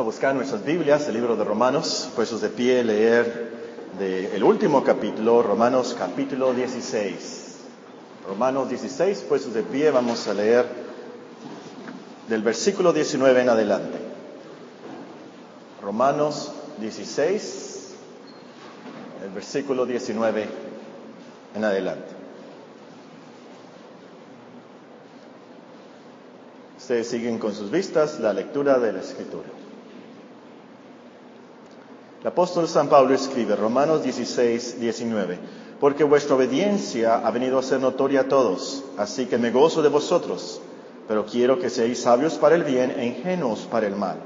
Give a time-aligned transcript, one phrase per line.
[0.00, 3.50] a buscar nuestras Biblias, el libro de Romanos, puestos de pie, leer
[3.98, 7.56] del último capítulo, Romanos capítulo 16.
[8.26, 10.64] Romanos 16, puestos de pie, vamos a leer
[12.28, 13.98] del versículo 19 en adelante.
[15.82, 17.94] Romanos 16,
[19.24, 20.48] el versículo 19
[21.56, 22.08] en adelante.
[26.78, 29.59] Ustedes siguen con sus vistas la lectura de la Escritura.
[32.20, 35.38] El apóstol San Pablo escribe, Romanos 16, 19,
[35.80, 39.88] porque vuestra obediencia ha venido a ser notoria a todos, así que me gozo de
[39.88, 40.60] vosotros,
[41.08, 44.18] pero quiero que seáis sabios para el bien e ingenuos para el mal.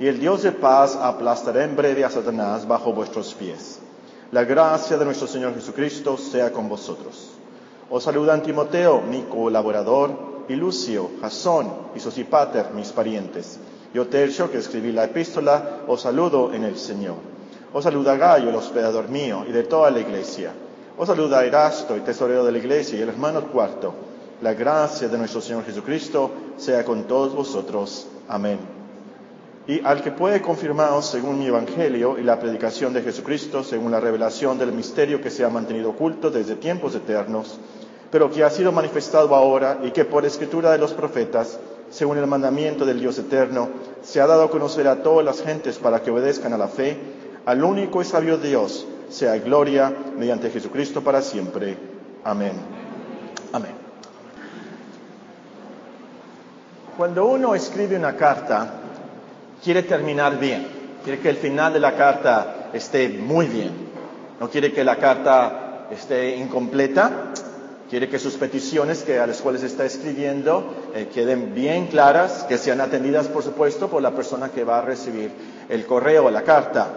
[0.00, 3.80] Y el Dios de paz aplastará en breve a Satanás bajo vuestros pies.
[4.32, 7.32] La gracia de nuestro Señor Jesucristo sea con vosotros.
[7.90, 13.58] Os saludan Timoteo, mi colaborador, y Lucio, Jasón y Sosipater, mis parientes.
[13.96, 17.14] Yo Tercio, que escribí la epístola, os saludo en el Señor.
[17.72, 20.52] Os saluda Gallo, el hospedador mío, y de toda la iglesia.
[20.98, 23.94] Os saluda Erasto, el tesorero de la iglesia, y el hermano cuarto.
[24.42, 28.06] La gracia de nuestro Señor Jesucristo sea con todos vosotros.
[28.28, 28.58] Amén.
[29.66, 34.00] Y al que puede confirmaros según mi evangelio y la predicación de Jesucristo, según la
[34.00, 37.58] revelación del misterio que se ha mantenido oculto desde tiempos eternos,
[38.10, 41.58] pero que ha sido manifestado ahora y que por escritura de los profetas,
[41.90, 43.68] según el mandamiento del Dios eterno,
[44.02, 46.98] se ha dado a conocer a todas las gentes para que obedezcan a la fe,
[47.44, 51.76] al único y sabio Dios, sea gloria mediante Jesucristo para siempre.
[52.24, 52.52] Amén.
[53.52, 53.72] Amén.
[56.96, 58.70] Cuando uno escribe una carta,
[59.62, 60.66] quiere terminar bien,
[61.04, 63.70] quiere que el final de la carta esté muy bien,
[64.40, 67.32] no quiere que la carta esté incompleta,
[67.88, 72.58] Quiere que sus peticiones que a las cuales está escribiendo eh, queden bien claras, que
[72.58, 75.30] sean atendidas, por supuesto, por la persona que va a recibir
[75.68, 76.88] el correo o la carta.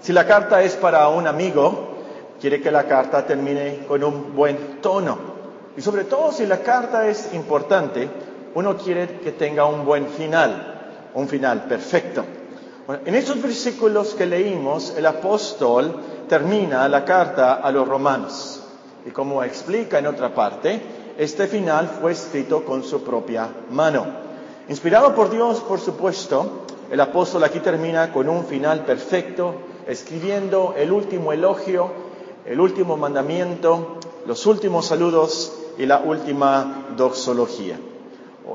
[0.00, 1.96] Si la carta es para un amigo,
[2.38, 5.18] quiere que la carta termine con un buen tono.
[5.74, 8.08] Y sobre todo si la carta es importante,
[8.54, 12.24] uno quiere que tenga un buen final, un final perfecto.
[13.04, 18.55] en estos versículos que leímos, el apóstol termina la carta a los romanos.
[19.06, 20.82] Y como explica en otra parte,
[21.16, 24.04] este final fue escrito con su propia mano.
[24.68, 29.54] Inspirado por Dios, por supuesto, el apóstol aquí termina con un final perfecto,
[29.86, 31.88] escribiendo el último elogio,
[32.44, 37.78] el último mandamiento, los últimos saludos y la última doxología.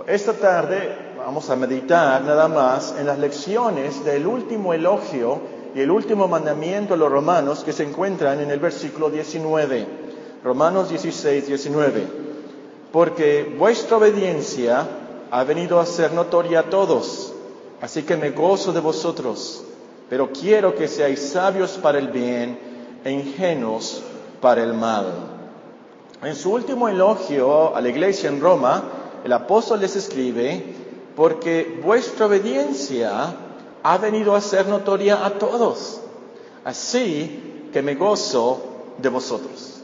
[0.05, 5.39] Esta tarde vamos a meditar nada más en las lecciones del último elogio
[5.73, 10.00] y el último mandamiento de los romanos que se encuentran en el versículo 19.
[10.43, 12.07] Romanos 16, 19.
[12.91, 14.87] Porque vuestra obediencia
[15.29, 17.33] ha venido a ser notoria a todos,
[17.79, 19.63] así que me gozo de vosotros,
[20.09, 22.59] pero quiero que seáis sabios para el bien
[23.05, 24.03] e ingenuos
[24.41, 25.05] para el mal.
[26.21, 28.83] En su último elogio a la iglesia en Roma,
[29.23, 30.75] el apóstol les escribe,
[31.15, 33.35] porque vuestra obediencia
[33.83, 36.01] ha venido a ser notoria a todos,
[36.65, 38.61] así que me gozo
[38.97, 39.80] de vosotros.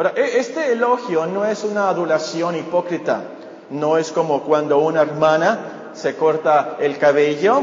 [0.00, 3.22] Ahora, e, este elogio no es una adulación hipócrita,
[3.68, 7.60] no es como cuando una hermana se corta el cabello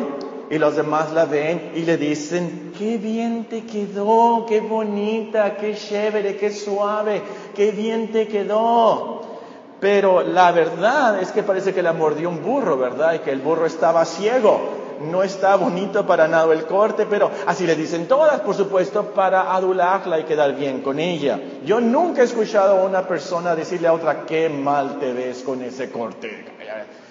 [0.48, 5.76] y los demás la ven y le dicen, qué bien te quedó, qué bonita, qué
[5.76, 7.24] chévere, qué suave,
[7.56, 9.22] qué bien te quedó.
[9.80, 13.16] Pero la verdad es que parece que la mordió un burro, ¿verdad?
[13.16, 17.66] Y que el burro estaba ciego no está bonito para nada el corte, pero así
[17.66, 21.40] le dicen todas, por supuesto, para adularla y quedar bien con ella.
[21.66, 25.62] Yo nunca he escuchado a una persona decirle a otra, qué mal te ves con
[25.62, 26.46] ese corte.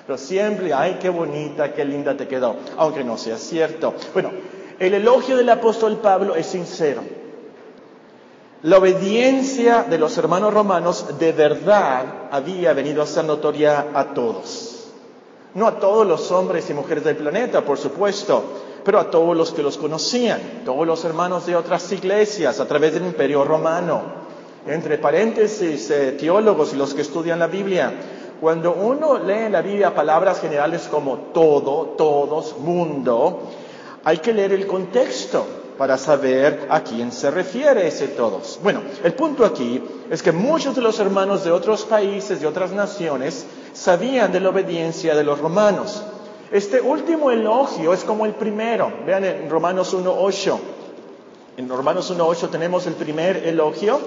[0.07, 3.95] Pero siempre, ay, qué bonita, qué linda te quedó, aunque no sea cierto.
[4.13, 4.31] Bueno,
[4.79, 7.03] el elogio del apóstol Pablo es sincero.
[8.63, 14.66] La obediencia de los hermanos romanos de verdad había venido a ser notoria a todos.
[15.56, 18.44] No a todos los hombres y mujeres del planeta, por supuesto,
[18.84, 22.93] pero a todos los que los conocían, todos los hermanos de otras iglesias a través
[22.93, 24.03] del imperio romano.
[24.67, 27.91] Entre paréntesis, eh, teólogos y los que estudian la Biblia,
[28.38, 33.41] cuando uno lee en la Biblia palabras generales como todo, todos, mundo,
[34.05, 35.47] hay que leer el contexto
[35.79, 38.61] para saber a quién se refiere ese todos.
[38.62, 42.73] Bueno, el punto aquí es que muchos de los hermanos de otros países, de otras
[42.73, 46.02] naciones, sabían de la obediencia de los romanos.
[46.50, 48.93] Este último elogio es como el primero.
[49.05, 50.58] Vean en Romanos 1.8.
[51.58, 54.00] En Romanos 1.8 tenemos el primer elogio.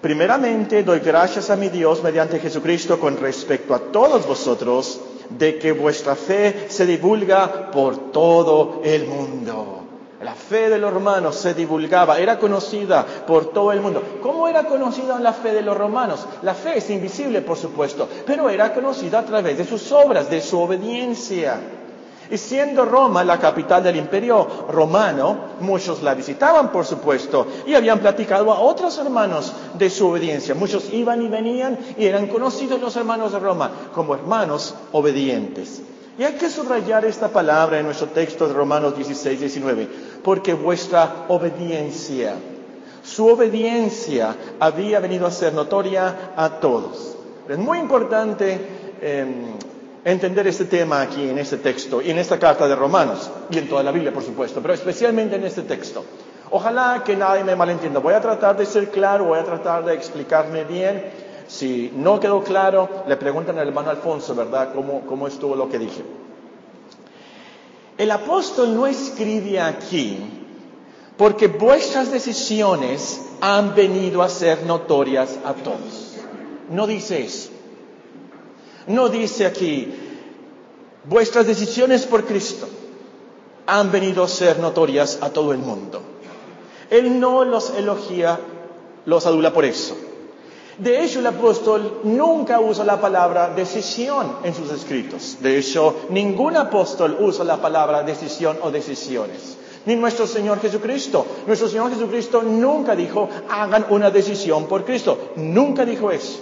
[0.00, 5.00] Primeramente doy gracias a mi Dios mediante Jesucristo con respecto a todos vosotros
[5.30, 9.83] de que vuestra fe se divulga por todo el mundo.
[10.24, 14.02] La fe de los romanos se divulgaba, era conocida por todo el mundo.
[14.22, 16.26] ¿Cómo era conocida la fe de los romanos?
[16.40, 20.40] La fe es invisible, por supuesto, pero era conocida a través de sus obras, de
[20.40, 21.60] su obediencia.
[22.30, 27.98] Y siendo Roma la capital del imperio romano, muchos la visitaban, por supuesto, y habían
[27.98, 30.54] platicado a otros hermanos de su obediencia.
[30.54, 35.82] Muchos iban y venían y eran conocidos los hermanos de Roma como hermanos obedientes.
[36.16, 39.88] Y hay que subrayar esta palabra en nuestro texto de Romanos 16, 19,
[40.22, 42.34] porque vuestra obediencia,
[43.02, 47.16] su obediencia había venido a ser notoria a todos.
[47.48, 48.58] Es muy importante
[49.02, 49.56] em,
[50.04, 53.68] entender este tema aquí en este texto y en esta carta de Romanos y en
[53.68, 56.04] toda la Biblia, por supuesto, pero especialmente en este texto.
[56.50, 57.98] Ojalá que nadie me malentienda.
[57.98, 61.23] Voy a tratar de ser claro, voy a tratar de explicarme bien.
[61.48, 66.02] Si no quedó claro, le preguntan al hermano Alfonso, ¿verdad?, cómo, estuvo lo que dije.
[67.98, 70.18] El apóstol no escribe aquí
[71.16, 76.16] porque vuestras decisiones han venido a ser notorias a todos.
[76.70, 77.50] No dice eso.
[78.86, 79.94] No dice aquí,
[81.04, 82.68] vuestras decisiones por Cristo
[83.66, 86.00] han venido a ser notorias a todo el mundo.
[86.90, 88.40] Él no los elogia,
[89.06, 89.96] los adula por eso.
[90.78, 95.36] De hecho, el apóstol nunca usa la palabra decisión en sus escritos.
[95.40, 99.56] De hecho, ningún apóstol usa la palabra decisión o decisiones.
[99.86, 101.26] Ni nuestro Señor Jesucristo.
[101.46, 105.32] Nuestro Señor Jesucristo nunca dijo, hagan una decisión por Cristo.
[105.36, 106.40] Nunca dijo eso.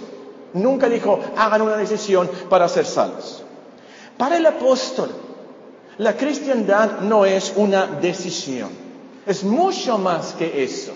[0.53, 3.43] Nunca dijo, hagan una decisión para ser salvos.
[4.17, 5.09] Para el apóstol,
[5.97, 8.69] la cristiandad no es una decisión.
[9.25, 10.91] Es mucho más que eso.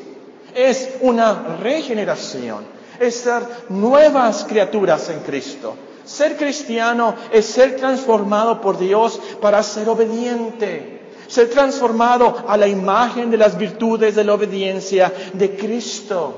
[0.55, 2.76] Es una regeneración.
[2.99, 5.75] Es ser nuevas criaturas en Cristo.
[6.05, 11.01] Ser cristiano es ser transformado por Dios para ser obediente.
[11.27, 16.33] Ser transformado a la imagen de las virtudes de la obediencia de Cristo.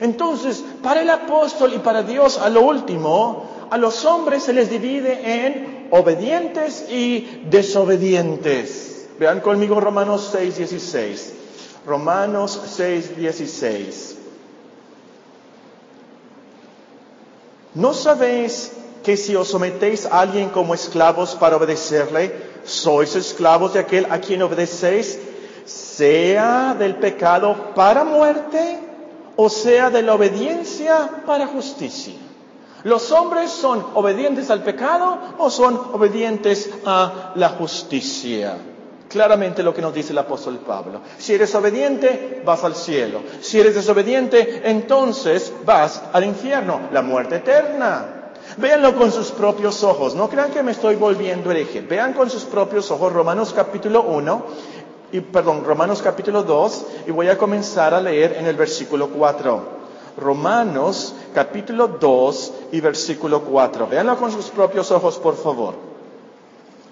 [0.00, 4.70] Entonces, para el apóstol y para Dios, a lo último, a los hombres se les
[4.70, 9.08] divide en obedientes y desobedientes.
[9.18, 11.32] Vean conmigo Romanos 6, 16.
[11.84, 14.16] Romanos 6, 16.
[17.74, 18.72] ¿No sabéis
[19.04, 22.34] que si os sometéis a alguien como esclavos para obedecerle,
[22.64, 25.18] sois esclavos de aquel a quien obedecéis,
[25.64, 28.78] sea del pecado para muerte
[29.36, 32.14] o sea de la obediencia para justicia.
[32.82, 38.56] ¿Los hombres son obedientes al pecado o son obedientes a la justicia?
[39.10, 41.00] Claramente lo que nos dice el apóstol Pablo.
[41.18, 43.20] Si eres obediente, vas al cielo.
[43.40, 48.30] Si eres desobediente, entonces vas al infierno, la muerte eterna.
[48.56, 50.14] Véanlo con sus propios ojos.
[50.14, 51.80] No crean que me estoy volviendo hereje.
[51.80, 54.44] Vean con sus propios ojos Romanos capítulo 1
[55.10, 59.80] y perdón, Romanos capítulo 2 y voy a comenzar a leer en el versículo 4.
[60.18, 63.88] Romanos capítulo 2 y versículo 4.
[63.88, 65.74] Véanlo con sus propios ojos, por favor.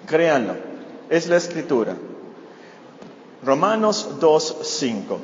[0.05, 0.78] Créanlo.
[1.09, 1.97] Es la escritura.
[3.43, 5.19] Romanos 2, 5.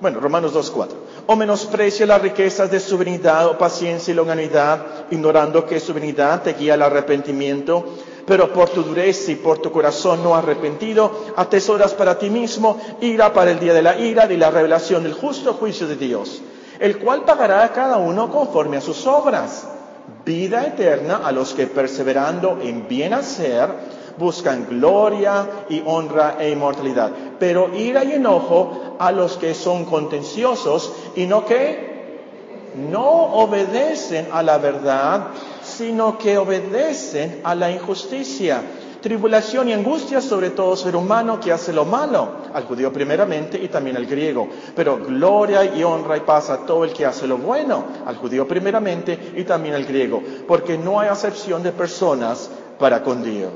[0.00, 0.96] Bueno, Romanos 2, 4.
[1.26, 6.42] O menosprecia las riquezas de su venidad o paciencia y longanimidad, ignorando que su venidad
[6.42, 7.84] te guía al arrepentimiento
[8.26, 13.32] pero por tu dureza y por tu corazón no arrepentido, atesoras para ti mismo ira
[13.32, 16.40] para el día de la ira y la revelación del justo juicio de Dios,
[16.78, 19.68] el cual pagará a cada uno conforme a sus obras.
[20.24, 23.68] Vida eterna a los que perseverando en bien hacer
[24.18, 30.92] buscan gloria y honra e inmortalidad, pero ira y enojo a los que son contenciosos
[31.16, 31.94] y no que
[32.74, 35.28] no obedecen a la verdad,
[35.62, 38.62] sino que obedecen a la injusticia.
[39.00, 43.68] Tribulación y angustia sobre todo ser humano que hace lo malo, al judío primeramente y
[43.68, 44.48] también al griego.
[44.74, 48.48] Pero gloria y honra y paz a todo el que hace lo bueno, al judío
[48.48, 53.52] primeramente y también al griego, porque no hay acepción de personas para con Dios.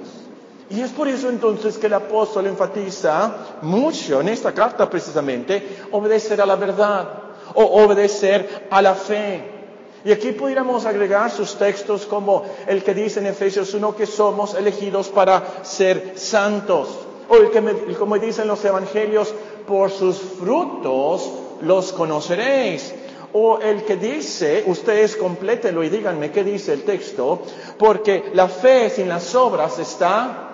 [0.71, 6.41] Y es por eso entonces que el apóstol enfatiza mucho en esta carta precisamente obedecer
[6.41, 7.09] a la verdad
[7.55, 9.59] o obedecer a la fe.
[10.05, 14.55] Y aquí pudiéramos agregar sus textos como el que dice en Efesios 1 que somos
[14.55, 16.89] elegidos para ser santos.
[17.29, 19.35] O el que como dicen los evangelios,
[19.67, 21.31] por sus frutos
[21.63, 22.95] los conoceréis.
[23.33, 27.43] O el que dice, ustedes complétenlo y díganme qué dice el texto,
[27.77, 30.48] porque la fe sin las obras está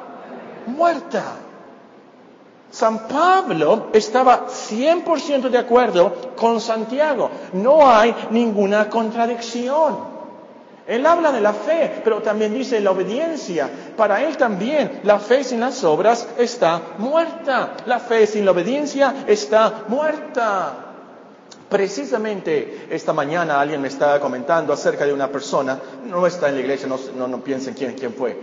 [0.66, 1.22] muerta.
[2.70, 7.30] San Pablo estaba 100% de acuerdo con Santiago.
[7.52, 10.14] No hay ninguna contradicción.
[10.86, 13.70] Él habla de la fe, pero también dice la obediencia.
[13.96, 17.74] Para él también, la fe sin las obras está muerta.
[17.86, 20.84] La fe sin la obediencia está muerta.
[21.68, 26.60] Precisamente esta mañana alguien me estaba comentando acerca de una persona, no está en la
[26.60, 28.38] iglesia, no, piensen quién, quién fue,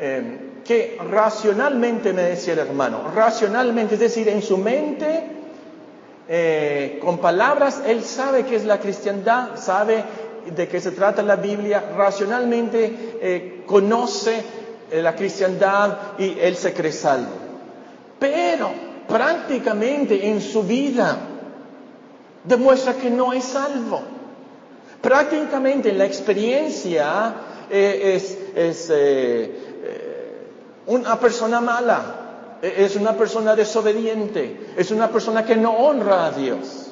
[0.00, 5.22] eh, que racionalmente me decía el hermano, racionalmente, es decir, en su mente,
[6.28, 10.04] eh, con palabras, él sabe qué es la cristiandad, sabe
[10.54, 14.42] de qué se trata la Biblia, racionalmente eh, conoce
[14.92, 17.32] la cristiandad y él se cree salvo.
[18.18, 18.70] Pero
[19.06, 21.18] prácticamente en su vida,
[22.44, 24.00] demuestra que no es salvo.
[25.00, 27.34] Prácticamente la experiencia
[27.70, 29.67] eh, es, eh, eh,
[30.88, 36.90] una persona mala, es una persona desobediente, es una persona que no honra a Dios.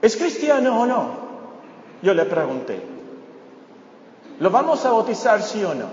[0.00, 1.24] ¿Es cristiano o no?
[2.00, 2.80] Yo le pregunté.
[4.38, 5.86] ¿Lo vamos a bautizar sí o no?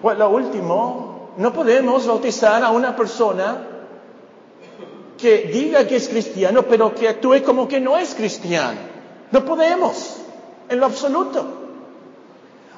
[0.00, 3.66] Pues lo último, no podemos bautizar a una persona
[5.18, 8.78] que diga que es cristiano, pero que actúe como que no es cristiano.
[9.32, 10.16] No podemos,
[10.68, 11.59] en lo absoluto.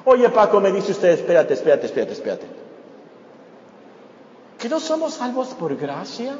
[0.05, 2.45] Oye, Paco, me dice usted, espérate, espérate, espérate, espérate.
[4.59, 6.35] ¿Que no somos salvos por gracia?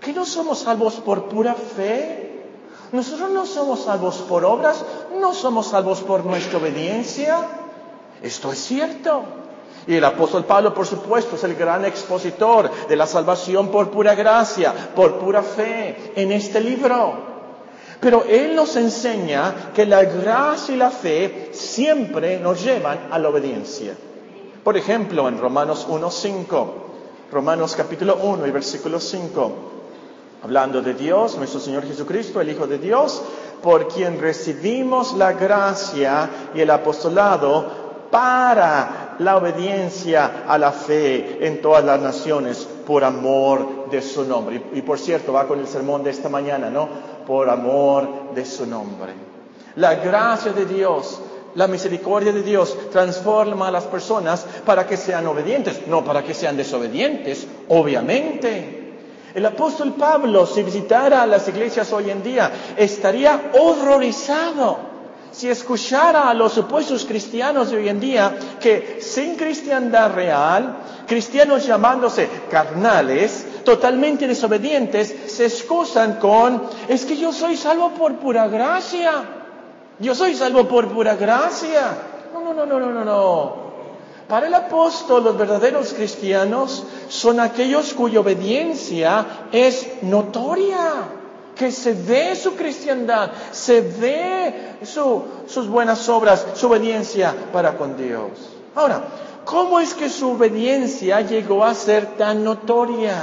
[0.00, 2.42] ¿Que no somos salvos por pura fe?
[2.92, 4.84] Nosotros no somos salvos por obras,
[5.18, 7.38] no somos salvos por nuestra obediencia.
[8.22, 9.22] Esto es cierto.
[9.86, 14.14] Y el apóstol Pablo, por supuesto, es el gran expositor de la salvación por pura
[14.14, 17.31] gracia, por pura fe en este libro.
[18.02, 23.28] Pero él nos enseña que la gracia y la fe siempre nos llevan a la
[23.28, 23.94] obediencia.
[24.64, 26.66] Por ejemplo, en Romanos 1.5,
[27.30, 29.52] Romanos capítulo 1 y versículo 5,
[30.42, 33.22] hablando de Dios, nuestro Señor Jesucristo, el Hijo de Dios,
[33.62, 41.62] por quien recibimos la gracia y el apostolado para la obediencia a la fe en
[41.62, 44.62] todas las naciones por amor de su nombre.
[44.74, 46.88] Y, por cierto, va con el sermón de esta mañana, ¿no?
[47.26, 49.12] Por amor de su nombre.
[49.76, 51.20] La gracia de Dios,
[51.54, 56.34] la misericordia de Dios transforma a las personas para que sean obedientes, no para que
[56.34, 58.80] sean desobedientes, obviamente.
[59.34, 64.91] El apóstol Pablo, si visitara las iglesias hoy en día, estaría horrorizado
[65.32, 71.66] si escuchara a los supuestos cristianos de hoy en día que sin cristiandad real, cristianos
[71.66, 79.12] llamándose carnales, totalmente desobedientes, se excusan con, es que yo soy salvo por pura gracia.
[79.98, 81.96] Yo soy salvo por pura gracia.
[82.32, 83.62] No, no, no, no, no, no, no.
[84.28, 91.21] Para el apóstol, los verdaderos cristianos son aquellos cuya obediencia es notoria
[91.56, 94.78] que se ve su cristiandad, se ve
[95.46, 98.30] sus buenas obras, su obediencia para con Dios.
[98.74, 99.02] Ahora,
[99.44, 103.16] ¿cómo es que su obediencia llegó a ser tan notoria?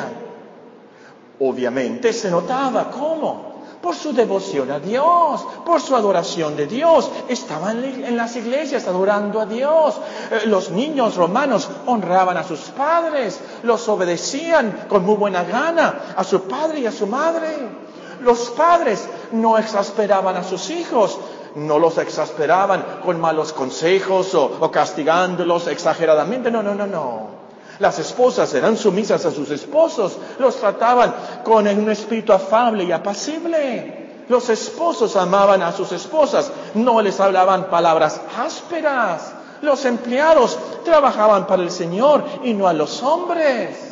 [1.39, 3.49] Obviamente se notaba, ¿cómo?
[3.81, 7.09] Por su devoción a Dios, por su adoración de Dios.
[7.29, 9.95] Estaban en las iglesias adorando a Dios.
[10.31, 16.23] Eh, los niños romanos honraban a sus padres, los obedecían con muy buena gana a
[16.25, 17.88] su padre y a su madre.
[18.21, 21.17] Los padres no exasperaban a sus hijos,
[21.55, 26.51] no los exasperaban con malos consejos o, castigándolos exageradamente.
[26.51, 27.39] No, no, no, no.
[27.79, 34.25] Las esposas eran sumisas a sus esposos, los trataban con un espíritu afable y apacible.
[34.27, 39.33] Los esposos amaban a sus esposas, no les hablaban palabras ásperas.
[39.61, 43.88] Los empleados trabajaban para el Señor y no a los hombres.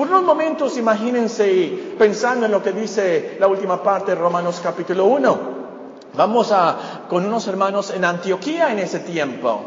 [0.00, 5.04] Por unos momentos imagínense pensando en lo que dice la última parte de Romanos capítulo
[5.04, 5.38] 1.
[6.14, 9.60] Vamos a con unos hermanos en Antioquía en ese tiempo.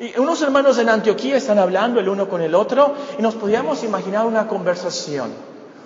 [0.00, 3.84] Y unos hermanos en Antioquía están hablando el uno con el otro y nos podíamos
[3.84, 5.30] imaginar una conversación.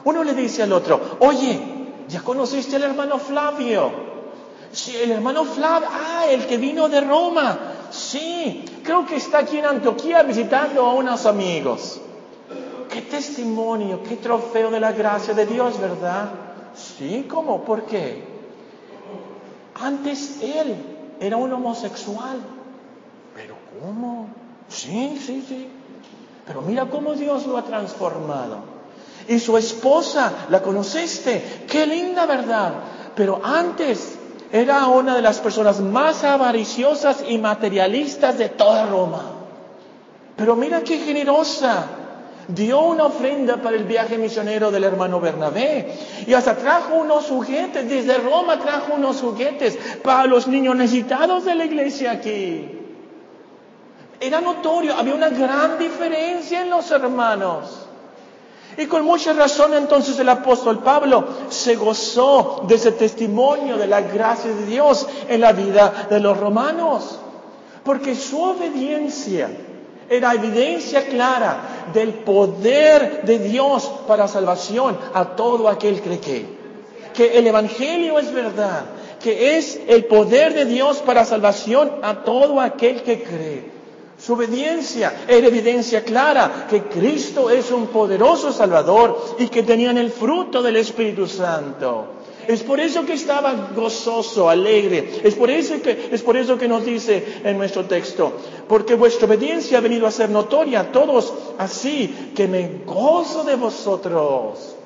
[0.04, 1.60] Uno le dice al otro, oye,
[2.08, 3.92] ¿ya conociste al hermano Flavio?
[4.72, 7.58] Sí, el hermano Flavio, ah, el que vino de Roma.
[7.90, 12.00] Sí, creo que está aquí en Antioquía visitando a unos amigos.
[12.96, 16.30] Qué testimonio, qué trofeo de la gracia de Dios, ¿verdad?
[16.74, 17.62] Sí, ¿cómo?
[17.62, 18.24] ¿Por qué?
[19.74, 20.76] Antes él
[21.20, 22.38] era un homosexual.
[23.34, 24.28] ¿Pero cómo?
[24.70, 25.68] Sí, sí, sí.
[26.46, 28.60] Pero mira cómo Dios lo ha transformado.
[29.28, 31.66] Y su esposa, ¿la conociste?
[31.70, 32.72] Qué linda, ¿verdad?
[33.14, 34.16] Pero antes
[34.50, 39.32] era una de las personas más avariciosas y materialistas de toda Roma.
[40.34, 42.05] Pero mira qué generosa,
[42.48, 45.92] dio una ofrenda para el viaje misionero del hermano Bernabé
[46.26, 51.54] y hasta trajo unos juguetes, desde Roma trajo unos juguetes para los niños necesitados de
[51.54, 52.70] la iglesia aquí.
[54.20, 57.82] Era notorio, había una gran diferencia en los hermanos.
[58.78, 64.02] Y con mucha razón entonces el apóstol Pablo se gozó de ese testimonio de la
[64.02, 67.18] gracia de Dios en la vida de los romanos.
[67.82, 69.48] Porque su obediencia
[70.08, 76.46] era evidencia clara del poder de Dios para salvación a todo aquel que cree.
[77.14, 78.84] Que el Evangelio es verdad,
[79.22, 83.76] que es el poder de Dios para salvación a todo aquel que cree.
[84.18, 90.10] Su obediencia era evidencia clara que Cristo es un poderoso Salvador y que tenían el
[90.10, 92.15] fruto del Espíritu Santo.
[92.48, 95.20] Es por eso que estaba gozoso, alegre.
[95.24, 98.32] Es por eso que, es por eso que nos dice en nuestro texto,
[98.68, 103.56] porque vuestra obediencia ha venido a ser notoria a todos, así que me gozo de
[103.56, 104.76] vosotros.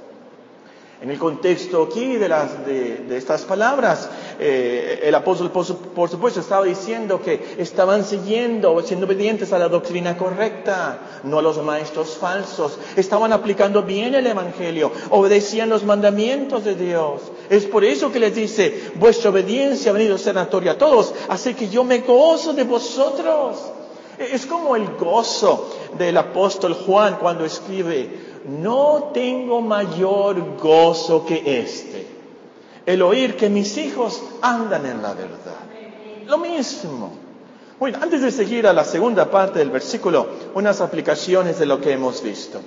[1.03, 6.41] En el contexto aquí de, las, de, estas palabras, eh, el apóstol por, por, supuesto
[6.41, 12.19] estaba diciendo que estaban siguiendo, siendo obedientes a la doctrina correcta, no a los maestros
[12.19, 12.79] falsos.
[12.97, 17.23] Estaban aplicando bien el Evangelio, obedecían los mandamientos de Dios.
[17.51, 21.53] Es por eso que les dice, vuestra obediencia ha venido a ser a todos, así
[21.55, 23.59] que yo me gozo de vosotros.
[24.21, 28.09] Es como el gozo del apóstol Juan cuando escribe,
[28.47, 32.07] no tengo mayor gozo que este,
[32.87, 35.59] el oír que mis hijos andan en la verdad.
[36.29, 37.11] Lo mismo.
[37.81, 41.91] Bueno, antes de seguir a la segunda parte del versículo, unas aplicaciones de lo que
[41.91, 42.61] hemos visto.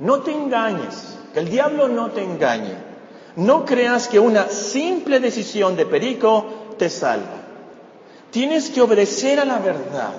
[0.00, 2.93] No te engañes, que el diablo no te engañe.
[3.36, 6.44] No creas que una simple decisión de perico
[6.78, 7.42] te salva.
[8.30, 10.12] Tienes que obedecer a la verdad.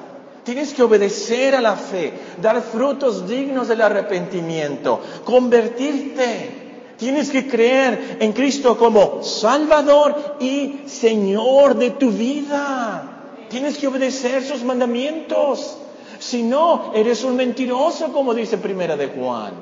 [0.44, 6.94] Tienes que obedecer a la fe, dar frutos dignos del arrepentimiento, convertirte.
[6.98, 13.16] Tienes que creer en Cristo como Salvador y Señor de tu vida.
[13.50, 15.78] Tienes que obedecer sus mandamientos.
[16.20, 19.54] Si no, eres un mentiroso, como dice Primera de Juan.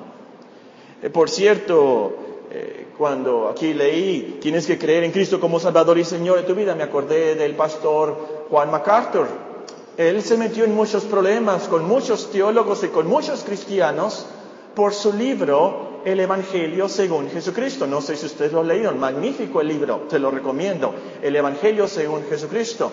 [1.01, 6.03] Eh, por cierto, eh, cuando aquí leí, tienes que creer en Cristo como Salvador y
[6.05, 9.27] Señor de tu vida, me acordé del pastor Juan MacArthur
[9.97, 14.25] él se metió en muchos problemas con muchos teólogos y con muchos cristianos
[14.73, 17.85] por su libro El Evangelio según Jesucristo.
[17.85, 20.95] No sé si ustedes lo leído, magnífico el libro, te lo recomiendo.
[21.21, 22.91] El Evangelio según Jesucristo.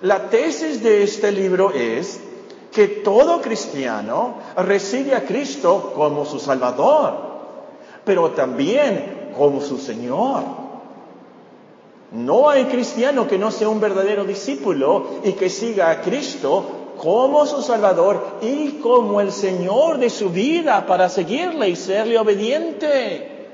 [0.00, 2.18] La tesis de este libro es
[2.72, 7.31] que todo cristiano recibe a Cristo como su Salvador,
[8.04, 10.42] pero también como su Señor.
[12.12, 16.64] No hay cristiano que no sea un verdadero discípulo y que siga a Cristo
[16.98, 23.48] como su Salvador y como el Señor de su vida para seguirle y serle obediente.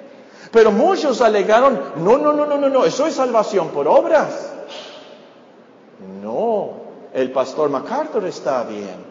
[0.51, 4.53] Pero muchos alegaron, no, no, no, no, no, no, eso es salvación por obras.
[6.23, 6.71] No,
[7.15, 9.08] el pastor MacArthur está bien.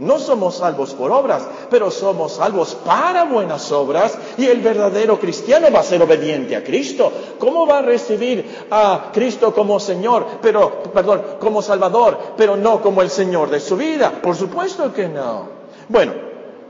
[0.00, 5.68] No somos salvos por obras, pero somos salvos para buenas obras y el verdadero cristiano
[5.70, 7.12] va a ser obediente a Cristo.
[7.38, 13.02] ¿Cómo va a recibir a Cristo como Señor, pero, perdón, como Salvador, pero no como
[13.02, 14.10] el Señor de su vida?
[14.22, 15.48] Por supuesto que no.
[15.88, 16.14] Bueno,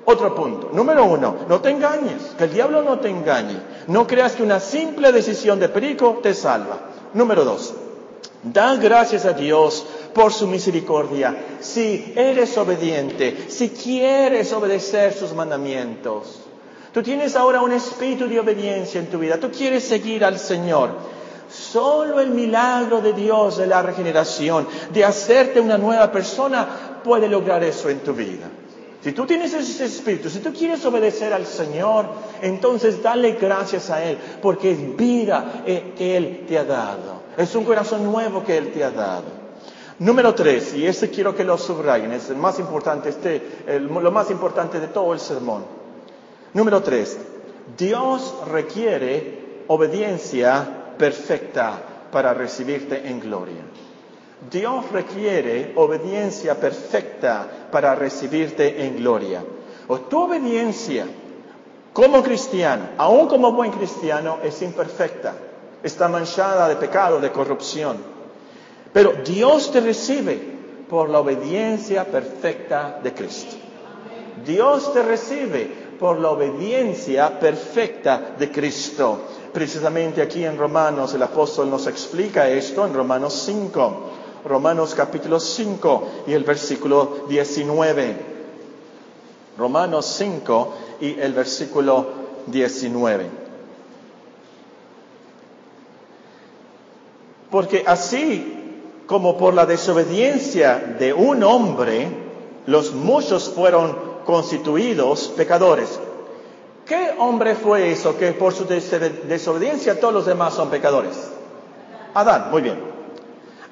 [0.07, 0.71] otro punto.
[0.73, 3.61] Número uno, no te engañes, que el diablo no te engañe.
[3.87, 6.79] No creas que una simple decisión de perico te salva.
[7.15, 7.75] Número dos,
[8.43, 11.37] da gracias a Dios por su misericordia.
[11.61, 16.41] Si eres obediente, si quieres obedecer sus mandamientos,
[16.93, 20.91] tú tienes ahora un espíritu de obediencia en tu vida, tú quieres seguir al Señor.
[21.51, 27.65] Solo el milagro de Dios, de la regeneración, de hacerte una nueva persona, puede lograr
[27.65, 28.49] eso en tu vida.
[29.03, 32.07] Si tú tienes ese espíritu, si tú quieres obedecer al Señor,
[32.43, 37.23] entonces dale gracias a Él, porque es vida que Él te ha dado.
[37.37, 39.41] Es un corazón nuevo que Él te ha dado.
[40.01, 44.31] Número tres, y este quiero que lo subrayen, es el más importante, este, lo más
[44.31, 45.63] importante de todo el sermón.
[46.55, 47.19] Número tres,
[47.77, 53.61] Dios requiere obediencia perfecta para recibirte en gloria.
[54.51, 59.45] Dios requiere obediencia perfecta para recibirte en gloria.
[59.87, 61.05] O tu obediencia
[61.93, 65.35] como cristiano, aún como buen cristiano, es imperfecta,
[65.83, 68.20] está manchada de pecado, de corrupción.
[68.93, 70.41] Pero Dios te recibe
[70.89, 73.57] por la obediencia perfecta de Cristo.
[74.45, 79.21] Dios te recibe por la obediencia perfecta de Cristo.
[79.53, 84.01] Precisamente aquí en Romanos el apóstol nos explica esto en Romanos 5.
[84.45, 88.17] Romanos capítulo 5 y el versículo 19.
[89.59, 92.07] Romanos 5 y el versículo
[92.47, 93.27] 19.
[97.51, 98.60] Porque así
[99.11, 102.07] como por la desobediencia de un hombre,
[102.67, 105.99] los muchos fueron constituidos pecadores.
[106.87, 111.29] ¿Qué hombre fue eso que por su desobediencia todos los demás son pecadores?
[112.15, 112.79] Adán, muy bien.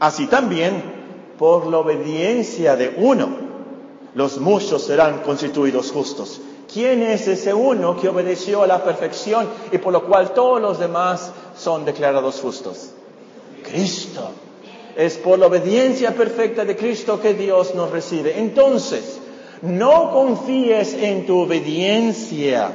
[0.00, 0.82] Así también,
[1.38, 3.28] por la obediencia de uno,
[4.14, 6.40] los muchos serán constituidos justos.
[6.72, 10.80] ¿Quién es ese uno que obedeció a la perfección y por lo cual todos los
[10.80, 12.90] demás son declarados justos?
[13.62, 14.32] Cristo.
[14.96, 18.38] Es por la obediencia perfecta de Cristo que Dios nos recibe.
[18.38, 19.18] Entonces,
[19.62, 22.70] no confíes en tu obediencia,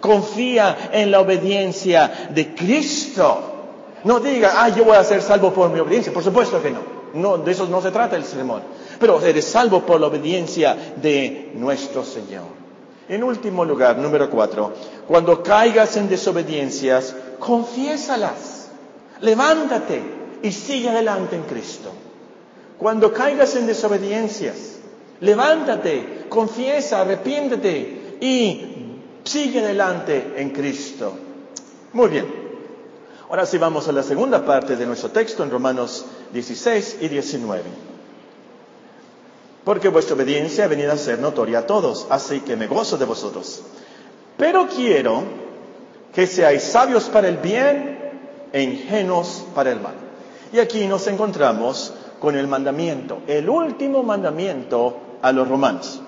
[0.00, 3.50] confía en la obediencia de Cristo.
[4.04, 6.12] No diga, ah, yo voy a ser salvo por mi obediencia.
[6.12, 6.80] Por supuesto que no.
[7.14, 8.62] No, de eso no se trata el sermón.
[8.98, 12.64] Pero eres salvo por la obediencia de nuestro Señor.
[13.08, 14.72] En último lugar, número cuatro,
[15.06, 18.68] cuando caigas en desobediencias, confiésalas.
[19.20, 20.02] Levántate
[20.44, 21.90] y sigue adelante en Cristo.
[22.76, 24.76] Cuando caigas en desobediencias,
[25.20, 28.66] levántate, confiesa, arrepiéntete y
[29.24, 31.14] sigue adelante en Cristo.
[31.94, 32.26] Muy bien.
[33.30, 36.04] Ahora sí vamos a la segunda parte de nuestro texto en Romanos
[36.34, 37.62] 16 y 19.
[39.64, 43.06] Porque vuestra obediencia ha venido a ser notoria a todos, así que me gozo de
[43.06, 43.62] vosotros.
[44.36, 45.22] Pero quiero
[46.14, 47.98] que seáis sabios para el bien
[48.52, 50.03] e ingenuos para el mal.
[50.54, 56.00] Y aquí nos encontramos con el mandamiento, el último mandamiento a los romanos.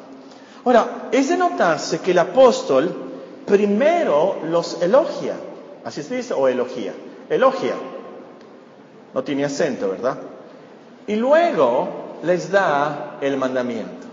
[0.64, 2.94] Ahora, es de notarse que el apóstol
[3.44, 5.34] primero los elogia,
[5.84, 6.94] así se dice, o elogia,
[7.28, 7.74] elogia,
[9.12, 10.16] no tiene acento, ¿verdad?
[11.08, 11.88] Y luego
[12.22, 14.06] les da el mandamiento.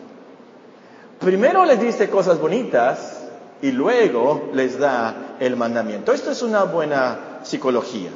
[1.20, 3.20] Primero les dice cosas bonitas
[3.62, 6.12] y luego les da el mandamiento.
[6.12, 8.10] Esto es una buena psicología.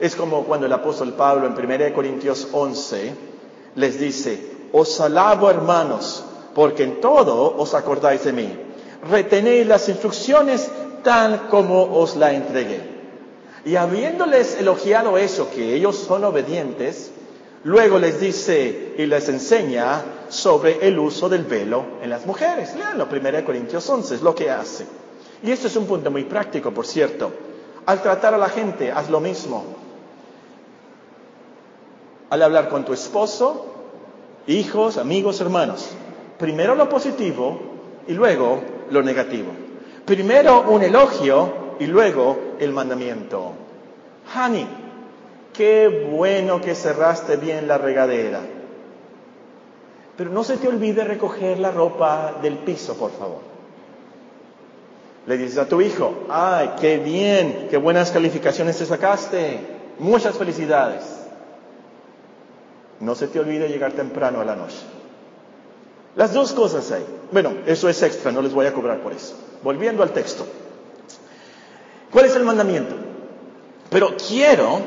[0.00, 3.12] Es como cuando el apóstol Pablo en 1 Corintios 11
[3.74, 8.50] les dice, os alabo hermanos, porque en todo os acordáis de mí.
[9.10, 10.70] Retenéis las instrucciones
[11.04, 12.80] tal como os la entregué.
[13.66, 17.10] Y habiéndoles elogiado eso, que ellos son obedientes,
[17.64, 22.74] luego les dice y les enseña sobre el uso del velo en las mujeres.
[22.74, 24.86] Leanlo, 1 Corintios 11 es lo que hace.
[25.42, 27.30] Y esto es un punto muy práctico, por cierto.
[27.84, 29.79] Al tratar a la gente, haz lo mismo
[32.30, 33.66] al hablar con tu esposo,
[34.46, 35.90] hijos, amigos, hermanos.
[36.38, 37.60] Primero lo positivo
[38.06, 39.50] y luego lo negativo.
[40.06, 43.52] Primero un elogio y luego el mandamiento.
[44.34, 44.66] Honey,
[45.52, 48.40] qué bueno que cerraste bien la regadera.
[50.16, 53.40] Pero no se te olvide recoger la ropa del piso, por favor.
[55.26, 59.60] Le dices a tu hijo, ay, qué bien, qué buenas calificaciones te sacaste.
[59.98, 61.19] Muchas felicidades.
[63.00, 64.76] No se te olvide llegar temprano a la noche.
[66.16, 67.04] Las dos cosas hay.
[67.32, 69.34] Bueno, eso es extra, no les voy a cobrar por eso.
[69.62, 70.46] Volviendo al texto.
[72.10, 72.94] ¿Cuál es el mandamiento?
[73.88, 74.80] Pero quiero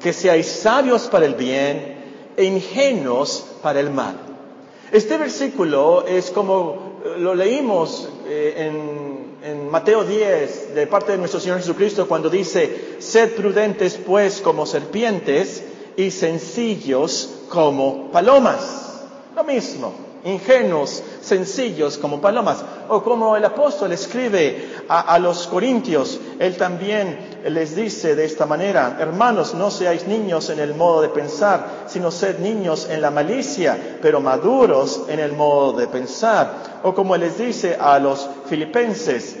[0.00, 4.16] que seáis sabios para el bien e ingenuos para el mal.
[4.90, 11.18] Este versículo es como eh, lo leímos eh, en, en, Mateo 10 de parte de
[11.18, 15.64] nuestro Señor Jesucristo cuando dice, sed prudentes pues como serpientes
[15.96, 19.02] y sencillos como palomas.
[19.36, 19.92] Lo mismo,
[20.24, 22.64] ingenuos, sencillos como palomas.
[22.88, 28.96] O como el apóstol escribe a, los corintios, él también les dice de esta manera,
[28.98, 33.98] hermanos, no seáis niños en el modo de pensar, sino sed niños en la malicia,
[34.00, 36.80] pero maduros en el modo de pensar.
[36.82, 39.36] O como les dice a los filipenses,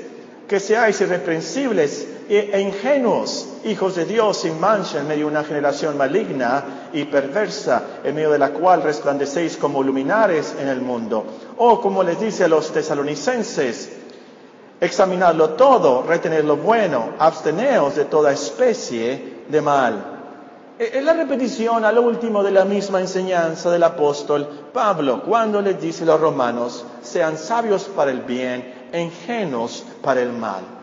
[0.48, 5.98] que seáis irreprensibles e ingenuos, hijos de Dios sin mancha en medio de una generación
[5.98, 11.24] maligna y perversa, en medio de la cual resplandecéis como luminares en el mundo.
[11.58, 13.90] O como les dice a los tesalonicenses,
[14.80, 20.02] examinadlo todo, retener lo bueno, absteneos de toda especie de mal.
[20.78, 25.78] E, es la repetición al último de la misma enseñanza del apóstol Pablo, cuando les
[25.78, 30.81] dice a los romanos, sean sabios para el bien, ingenuos para el mal.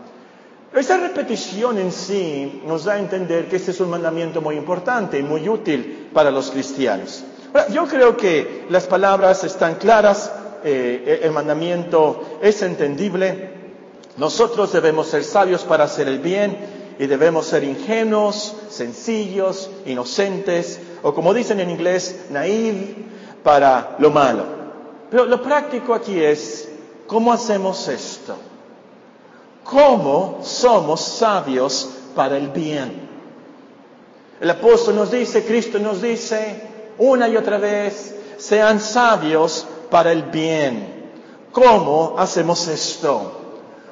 [0.73, 5.17] Esa repetición en sí nos da a entender que este es un mandamiento muy importante
[5.17, 7.23] y muy útil para los cristianos.
[7.71, 10.31] yo creo que las palabras están claras,
[10.63, 13.57] eh, el mandamiento es entendible.
[14.17, 16.57] Nosotros debemos ser sabios para hacer el bien
[16.99, 22.95] y debemos ser ingenuos, sencillos, inocentes, o como dicen en inglés, naive
[23.43, 24.45] para lo malo.
[25.09, 26.69] Pero lo práctico aquí es
[27.09, 28.37] ¿Cómo hacemos esto?
[29.69, 33.07] ¿Cómo somos sabios para el bien?
[34.41, 36.61] El apóstol nos dice, Cristo nos dice
[36.97, 41.11] una y otra vez, sean sabios para el bien.
[41.51, 43.31] ¿Cómo hacemos esto?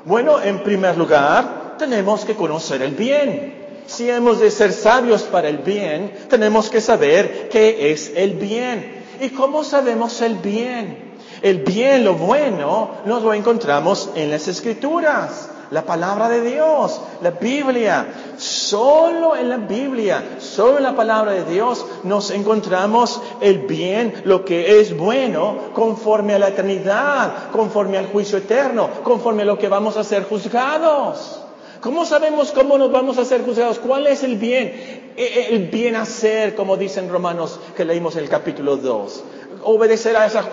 [0.06, 3.84] Bueno, en primer lugar, tenemos que conocer el bien.
[3.86, 9.06] Si hemos de ser sabios para el bien, tenemos que saber qué es el bien.
[9.22, 11.14] ¿Y cómo sabemos el bien?
[11.44, 17.32] El bien, lo bueno, nos lo encontramos en las escrituras, la palabra de Dios, la
[17.32, 18.08] Biblia.
[18.38, 24.46] Solo en la Biblia, solo en la palabra de Dios nos encontramos el bien, lo
[24.46, 29.68] que es bueno, conforme a la eternidad, conforme al juicio eterno, conforme a lo que
[29.68, 31.42] vamos a ser juzgados.
[31.82, 33.80] ¿Cómo sabemos cómo nos vamos a ser juzgados?
[33.80, 34.68] ¿Cuál es el bien?
[35.16, 39.24] E, e, el bien hacer, como dicen Romanos que leímos en el capítulo 2.
[39.64, 40.50] Obedecer a esa...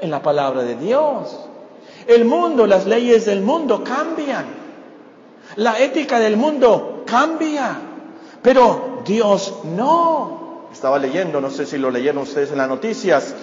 [0.00, 1.36] En la palabra de Dios.
[2.06, 4.44] El mundo, las leyes del mundo cambian.
[5.56, 7.76] La ética del mundo cambia.
[8.42, 10.68] Pero Dios no.
[10.72, 13.34] Estaba leyendo, no sé si lo leyeron ustedes en las noticias.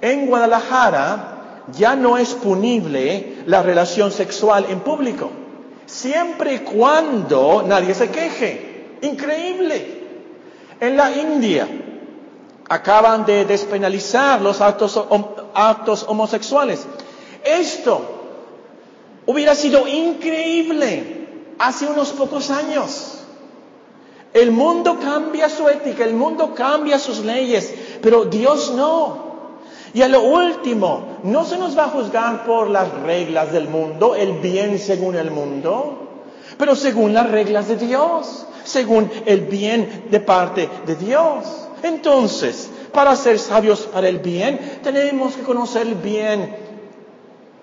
[0.00, 5.30] En Guadalajara ya no es punible la relación sexual en público
[5.86, 8.98] siempre y cuando nadie se queje.
[9.02, 10.02] Increíble.
[10.80, 11.68] En la India
[12.68, 15.00] acaban de despenalizar los actos,
[15.54, 16.86] actos homosexuales.
[17.44, 18.00] Esto
[19.26, 21.28] hubiera sido increíble
[21.58, 23.20] hace unos pocos años.
[24.32, 29.24] El mundo cambia su ética, el mundo cambia sus leyes, pero Dios no.
[29.92, 34.16] Y a lo último, no se nos va a juzgar por las reglas del mundo,
[34.16, 36.24] el bien según el mundo,
[36.58, 41.44] pero según las reglas de Dios, según el bien de parte de Dios.
[41.84, 46.63] Entonces, para ser sabios para el bien, tenemos que conocer el bien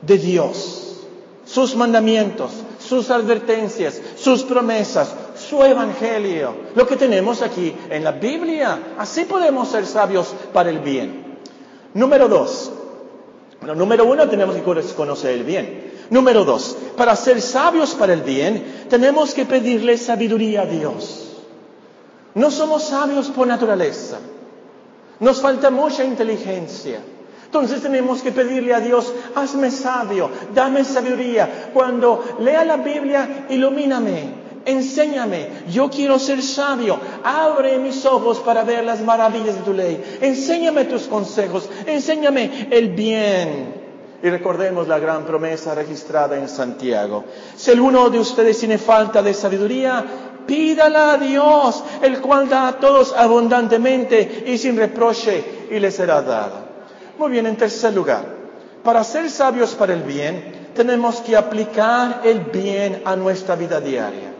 [0.02, 1.02] de Dios,
[1.46, 8.96] sus mandamientos, sus advertencias, sus promesas, su evangelio, lo que tenemos aquí en la Biblia.
[8.98, 11.40] Así podemos ser sabios para el bien.
[11.94, 12.72] Número dos.
[13.60, 14.64] Bueno, número uno, tenemos que
[14.96, 15.92] conocer el bien.
[16.10, 21.38] Número dos, para ser sabios para el bien, tenemos que pedirle sabiduría a Dios.
[22.34, 24.20] No somos sabios por naturaleza.
[25.20, 27.00] Nos falta mucha inteligencia.
[27.52, 31.72] Entonces tenemos que pedirle a Dios, hazme sabio, dame sabiduría.
[31.74, 36.98] Cuando lea la Biblia, ilumíname, Enséñame, yo quiero ser sabio.
[37.26, 40.02] Abre mis ojos para ver las maravillas de tu ley.
[40.22, 41.68] Enséñame tus consejos.
[41.86, 43.74] Enséñame el bien.
[44.24, 47.26] Y recordemos la gran promesa registrada en Santiago.
[47.58, 50.06] Si alguno de ustedes tiene falta de sabiduría,
[50.48, 56.22] pídala a Dios, el cual da a todos abundantemente y sin reproche, y le será
[56.22, 56.71] dada.
[57.22, 58.26] Muy bien, en tercer lugar,
[58.84, 64.34] para ser sabios para el bien, tenemos que aplicar el bien a nuestra vida diaria.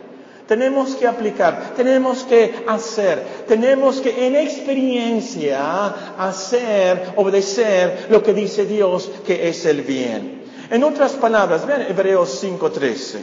[0.48, 8.66] Tenemos que aplicar, tenemos que hacer, tenemos que en experiencia hacer, obedecer lo que dice
[8.66, 10.42] Dios que es el bien.
[10.68, 13.20] En otras palabras, vean Hebreos 5.13.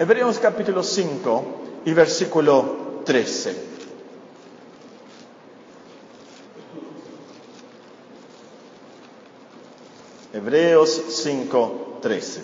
[0.00, 1.44] Hebreos capítulo 5
[1.84, 3.65] y versículo 13.
[10.36, 12.40] Hebreos 5.13.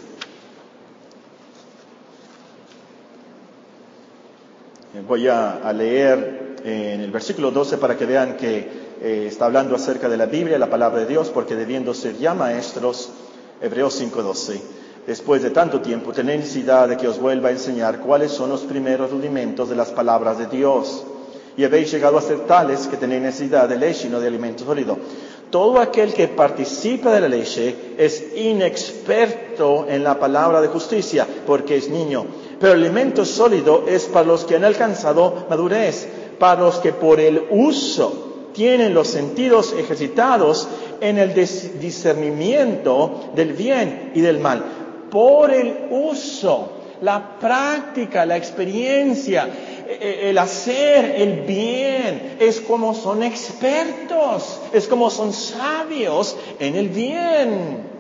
[5.06, 8.66] Voy a, leer eh, en el versículo 12 para que vean que
[9.02, 12.32] eh, está hablando acerca de la Biblia, la palabra de Dios, porque debiendo ser ya
[12.32, 13.10] maestros,
[13.60, 14.62] Hebreos 5:12,
[15.06, 18.62] después de tanto tiempo, tenéis necesidad de que os vuelva a enseñar cuáles son los
[18.62, 21.04] primeros rudimentos de las palabras de Dios.
[21.58, 24.64] Y habéis llegado a ser tales que tenéis necesidad de leche y no de alimento
[24.64, 24.96] sólido.
[25.52, 31.76] Todo aquel que participa de la leche es inexperto en la palabra de justicia, porque
[31.76, 32.26] es niño
[32.62, 36.06] pero el alimento sólido es para los que han alcanzado madurez,
[36.38, 40.68] para los que por el uso tienen los sentidos ejercitados
[41.00, 44.62] en el discernimiento del bien y del mal.
[45.10, 46.68] Por el uso,
[47.02, 49.48] la práctica, la experiencia,
[49.86, 56.76] e, e, el hacer el bien, es como son expertos, es como son sabios en
[56.76, 57.92] el bien.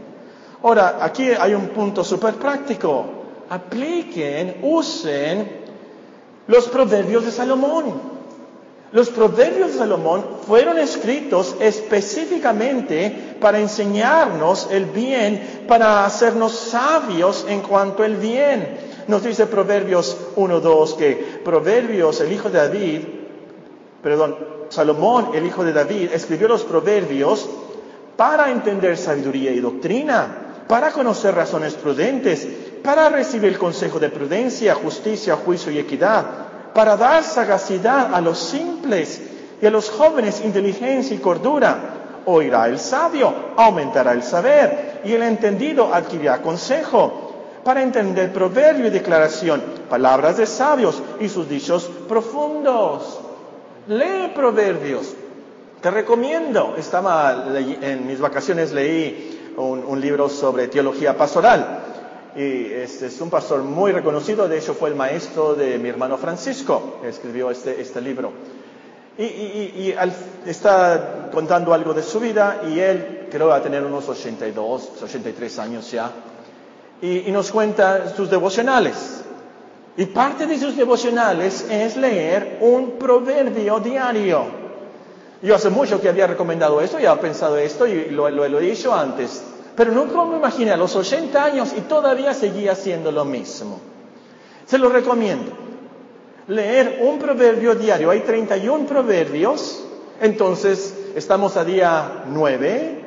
[0.62, 5.60] Ahora, aquí hay un punto súper práctico apliquen, usen
[6.46, 8.12] los proverbios de Salomón.
[8.92, 17.60] Los proverbios de Salomón fueron escritos específicamente para enseñarnos el bien, para hacernos sabios en
[17.60, 18.91] cuanto al bien.
[19.08, 23.00] Nos dice Proverbios 1.2 que Proverbios, el hijo de David,
[24.02, 24.36] perdón,
[24.68, 27.48] Salomón, el hijo de David, escribió los proverbios
[28.16, 32.46] para entender sabiduría y doctrina, para conocer razones prudentes,
[32.82, 36.24] para recibir el consejo de prudencia, justicia, juicio y equidad,
[36.72, 39.20] para dar sagacidad a los simples
[39.60, 41.98] y a los jóvenes inteligencia y cordura.
[42.24, 47.31] Oirá el sabio, aumentará el saber, y el entendido adquirirá consejo
[47.64, 53.20] para entender proverbio y declaración, palabras de sabios y sus dichos profundos.
[53.88, 55.14] Lee proverbios.
[55.80, 56.74] Te recomiendo.
[56.76, 61.80] Estaba en mis vacaciones leí un, libro sobre teología pastoral.
[62.34, 66.16] Y este es un pastor muy reconocido, de hecho fue el maestro de mi hermano
[66.16, 68.32] Francisco, que escribió este, este libro.
[69.18, 69.94] Y,
[70.46, 75.58] está contando algo de su vida y él creo va a tener unos 82, 83
[75.58, 76.10] años ya
[77.02, 79.22] y, nos cuenta sus devocionales.
[79.96, 84.44] Y parte de sus devocionales es leer un proverbio diario.
[85.42, 88.62] Yo hace mucho que había recomendado esto, ya he pensado esto y lo, lo, he
[88.62, 89.42] dicho antes,
[89.76, 93.80] pero nunca me imaginé a los 80 años y todavía seguía haciendo lo mismo.
[94.64, 95.50] Se lo recomiendo.
[96.46, 98.10] Leer un proverbio diario.
[98.10, 99.84] Hay 31 proverbios,
[100.20, 103.01] entonces estamos a día 9,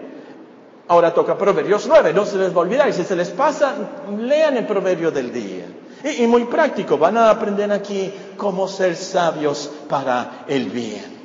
[0.88, 2.90] Ahora toca Proverbios 9, no se les va a olvidar.
[2.90, 3.74] Y si se les pasa,
[4.20, 5.66] lean el proverbio del día.
[6.04, 11.16] Y, muy práctico, van a aprender aquí cómo ser sabios para el bien.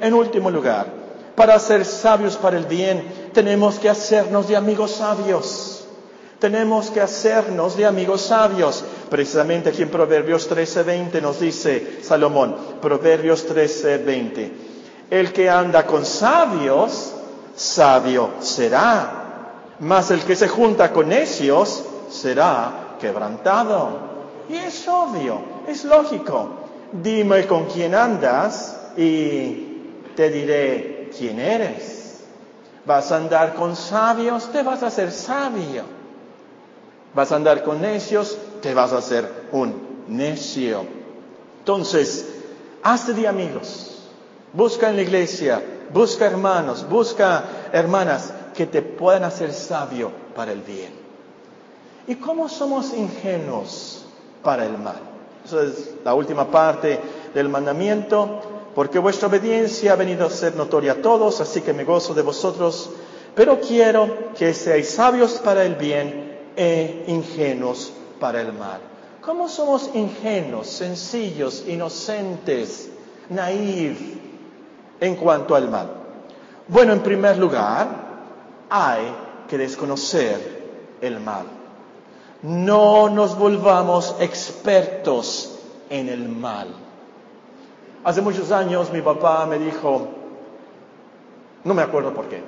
[0.00, 0.86] En último lugar,
[1.34, 5.86] para ser sabios para el bien, tenemos que hacernos de amigos sabios.
[6.38, 8.84] Tenemos que hacernos de amigos sabios.
[9.10, 14.52] Precisamente aquí en Proverbios 13:20 nos dice Salomón, Proverbios 13:20,
[15.10, 17.12] el que anda con sabios,
[17.58, 19.74] sabio será.
[19.80, 24.08] Mas el que se junta con necios será quebrantado.
[24.48, 26.48] Y es obvio, es lógico.
[26.92, 32.20] Dime con quién andas y te diré quién eres.
[32.86, 35.84] Vas a andar con sabios, te vas a hacer sabio.
[37.14, 40.86] Vas a andar con necios, te vas a hacer un necio.
[41.58, 42.26] Entonces,
[42.82, 44.08] hazte de amigos.
[44.52, 50.62] Busca en la iglesia busca hermanos, busca hermanas que te puedan hacer sabio para el
[50.62, 50.92] bien.
[52.06, 54.04] ¿Y cómo somos ingenuos
[54.42, 55.00] para el mal?
[55.44, 57.00] Esa es la última parte
[57.34, 58.40] del mandamiento,
[58.74, 62.22] porque vuestra obediencia ha venido a ser notoria a todos, así que me gozo de
[62.22, 62.90] vosotros,
[63.34, 68.80] pero quiero que seáis sabios para el bien e ingenuos para el mal.
[69.20, 72.88] ¿Cómo somos ingenuos, sencillos, inocentes,
[73.28, 74.27] naivos
[75.00, 75.88] en cuanto al mal?
[76.68, 77.88] Bueno, en primer lugar,
[78.68, 79.02] hay
[79.48, 81.46] que desconocer el mal.
[82.42, 85.58] No nos volvamos expertos
[85.90, 86.68] en el mal.
[88.04, 90.08] Hace muchos años mi papá me dijo,
[91.64, 92.42] no me acuerdo por qué,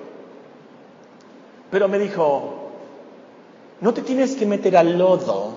[1.71, 2.71] pero me dijo,
[3.81, 5.55] no te tienes que meter al lodo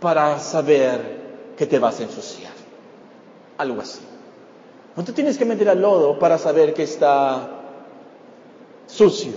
[0.00, 2.52] para saber que te vas a ensuciar.
[3.58, 4.09] Algo así.
[5.00, 7.48] No te tienes que meter al lodo para saber que está
[8.86, 9.32] sucio.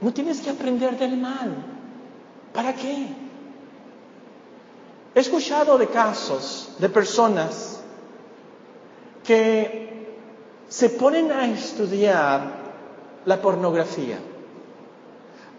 [0.00, 1.54] No tienes que aprender del mal.
[2.54, 3.08] ¿Para qué?
[5.14, 7.82] He escuchado de casos de personas
[9.22, 10.16] que
[10.70, 12.40] se ponen a estudiar
[13.26, 14.18] la pornografía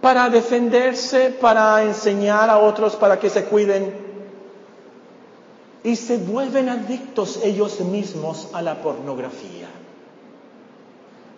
[0.02, 4.13] para defenderse, para enseñar a otros para que se cuiden
[5.84, 9.68] y se vuelven adictos ellos mismos a la pornografía.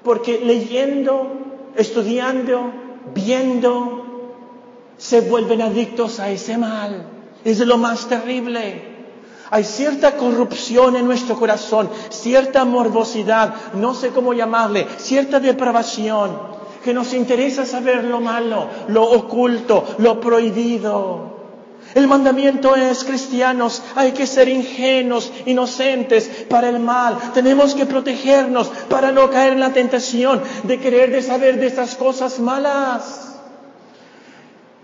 [0.04, 1.28] Porque leyendo,
[1.76, 2.72] estudiando,
[3.14, 4.06] viendo,
[4.98, 7.08] se vuelven adictos a ese mal.
[7.44, 8.96] Es lo más terrible.
[9.50, 16.32] Hay cierta corrupción en nuestro corazón, cierta morbosidad, no sé cómo llamarle, cierta depravación,
[16.84, 21.35] que nos interesa saber lo malo, lo oculto, lo prohibido.
[21.96, 27.18] El mandamiento es, cristianos, hay que ser ingenuos, inocentes para el mal.
[27.34, 31.96] Tenemos que protegernos para no caer en la tentación de querer de saber de estas
[31.96, 33.38] cosas malas.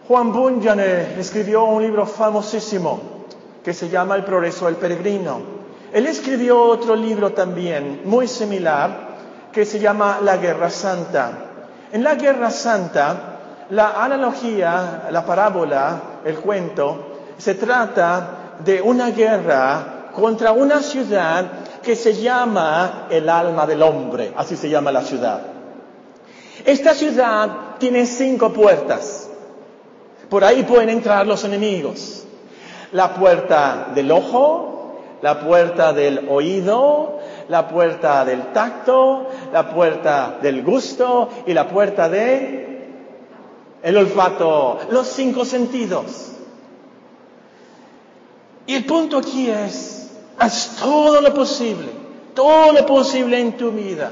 [0.08, 3.26] Juan Bunyan escribió un libro famosísimo
[3.62, 5.42] que se llama El progreso del peregrino.
[5.92, 11.32] Él escribió otro libro también muy similar que se llama La Guerra Santa.
[11.92, 13.31] En la Guerra Santa,
[13.72, 17.08] la analogía, la parábola, el cuento,
[17.38, 21.46] se trata de una guerra contra una ciudad
[21.82, 25.42] que se llama el alma del hombre, así se llama la ciudad.
[26.66, 29.30] Esta ciudad tiene cinco puertas.
[30.30, 32.26] Por ahí pueden entrar los enemigos.
[32.92, 40.62] La puerta del ojo, la puerta del oído, la puerta del tacto, la puerta del
[40.62, 42.72] gusto y la puerta de
[43.84, 46.32] el olfato, los cinco sentidos.
[48.68, 51.90] Y el punto aquí es, haz todo lo posible,
[52.34, 54.12] todo lo posible en tu vida,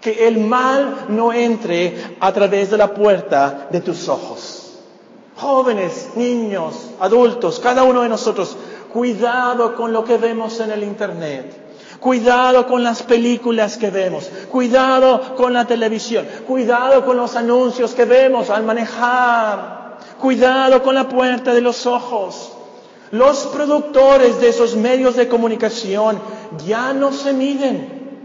[0.00, 4.78] que el mal no entre a través de la puerta de tus ojos.
[5.36, 8.56] Jóvenes, niños, adultos, cada uno de nosotros,
[8.92, 11.63] cuidado con lo que vemos en el Internet.
[12.04, 18.04] Cuidado con las películas que vemos, cuidado con la televisión, cuidado con los anuncios que
[18.04, 22.52] vemos al manejar, cuidado con la puerta de los ojos.
[23.10, 26.20] Los productores de esos medios de comunicación
[26.66, 28.20] ya no se miden.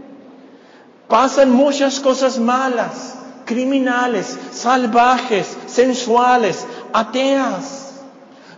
[1.08, 3.14] Pasan muchas cosas malas,
[3.46, 7.94] criminales, salvajes, sensuales, ateas.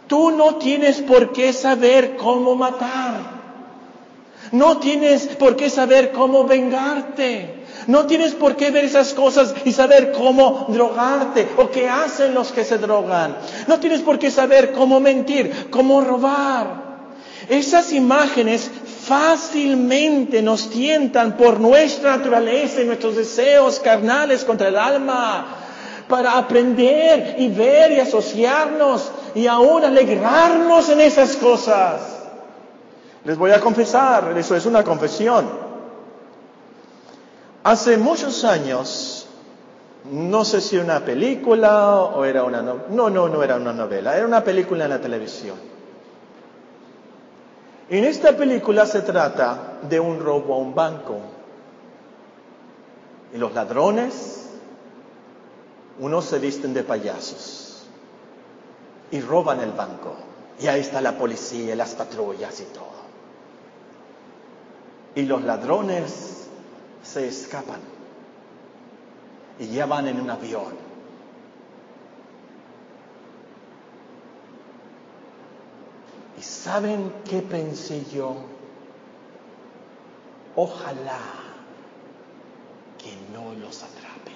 [0.09, 3.32] Tú no tienes por qué saber cómo matar.
[4.53, 7.63] No tienes por qué saber cómo vengarte.
[7.87, 12.53] No tienes por qué ver esas cosas y saber cómo drogarte o qué hacen los
[12.53, 13.37] que se drogan.
[13.67, 16.93] No tienes por qué saber cómo mentir, cómo robar.
[17.49, 18.71] Esas imágenes
[19.07, 25.47] fácilmente nos tientan por nuestra naturaleza y nuestros deseos carnales contra el alma
[26.09, 32.12] para aprender y ver y asociarnos y aún alegrarnos en esas cosas.
[33.25, 35.49] Les voy a confesar, eso es una confesión.
[37.63, 39.29] Hace muchos años,
[40.11, 44.17] no sé si una película o era una novela, no, no, no era una novela,
[44.17, 45.57] era una película en la televisión.
[47.89, 51.19] En esta película se trata de un robo a un banco.
[53.33, 54.49] Y los ladrones,
[56.01, 57.87] unos se visten de payasos
[59.13, 60.15] y roban el banco.
[60.61, 62.92] Y ahí está la policía, las patrullas y todo
[65.15, 66.49] y los ladrones
[67.03, 67.81] se escapan
[69.59, 70.93] y ya van en un avión.
[76.39, 78.35] ¿Y saben qué pensé yo?
[80.57, 81.21] Ojalá
[82.99, 84.33] que no los atrape.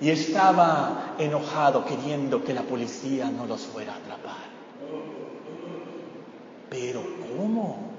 [0.00, 4.52] Y estaba enojado queriendo que la policía no los fuera a atrapar.
[6.68, 7.02] Pero
[7.36, 7.91] ¿cómo?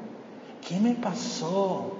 [0.67, 1.91] ¿Qué me pasó?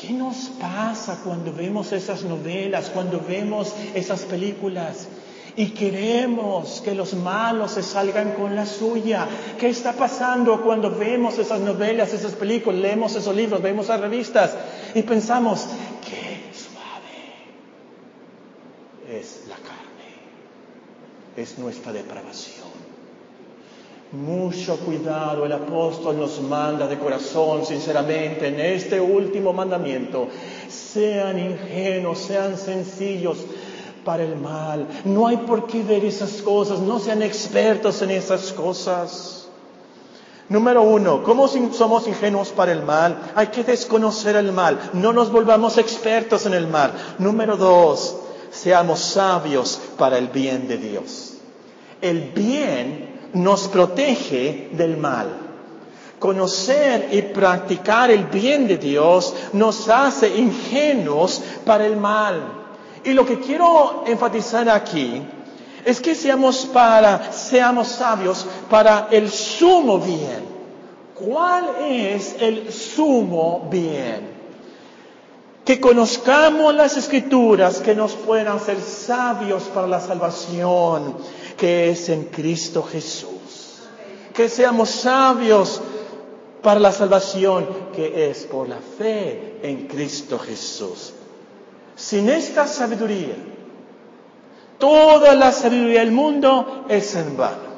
[0.00, 5.08] ¿Qué nos pasa cuando vemos esas novelas, cuando vemos esas películas?
[5.56, 9.26] Y queremos que los malos se salgan con la suya.
[9.58, 14.54] ¿Qué está pasando cuando vemos esas novelas, esas películas, leemos esos libros, vemos esas revistas
[14.94, 15.66] y pensamos,
[16.08, 17.18] qué suave
[19.18, 20.14] es la carne,
[21.36, 22.57] es nuestra depravación.
[24.10, 30.28] Mucho cuidado, el apóstol nos manda de corazón, sinceramente, en este último mandamiento.
[30.66, 33.36] Sean ingenuos, sean sencillos
[34.06, 34.86] para el mal.
[35.04, 39.48] No hay por qué ver esas cosas, no sean expertos en esas cosas.
[40.48, 43.32] Número uno, ¿cómo somos ingenuos para el mal?
[43.34, 46.94] Hay que desconocer el mal, no nos volvamos expertos en el mal.
[47.18, 48.16] Número dos,
[48.50, 51.34] seamos sabios para el bien de Dios.
[52.00, 55.28] El bien nos protege del mal.
[56.18, 62.42] Conocer y practicar el bien de Dios nos hace ingenuos para el mal.
[63.04, 65.22] Y lo que quiero enfatizar aquí
[65.84, 70.48] es que seamos para, seamos sabios para el sumo bien.
[71.14, 74.36] ¿Cuál es el sumo bien?
[75.64, 81.16] Que conozcamos las escrituras que nos puedan hacer sabios para la salvación
[81.58, 83.82] que es en Cristo Jesús.
[84.32, 85.82] Que seamos sabios
[86.62, 91.12] para la salvación que es por la fe en Cristo Jesús.
[91.96, 93.34] Sin esta sabiduría,
[94.78, 97.68] toda la sabiduría del mundo es en vano.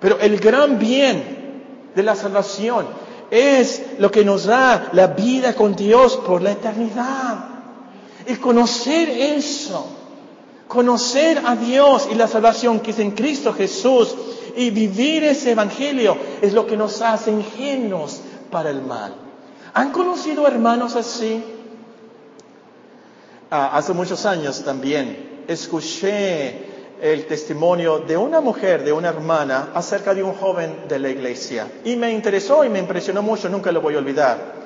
[0.00, 2.86] Pero el gran bien de la salvación
[3.30, 7.44] es lo que nos da la vida con Dios por la eternidad.
[8.26, 9.86] Y conocer eso
[10.70, 14.14] Conocer a Dios y la salvación que es en Cristo Jesús
[14.56, 18.20] y vivir ese evangelio es lo que nos hace ingenuos
[18.52, 19.12] para el mal.
[19.74, 21.42] ¿Han conocido hermanos así?
[23.50, 26.66] Ah, hace muchos años también escuché
[27.02, 31.66] el testimonio de una mujer, de una hermana, acerca de un joven de la iglesia.
[31.84, 34.59] Y me interesó y me impresionó mucho, nunca lo voy a olvidar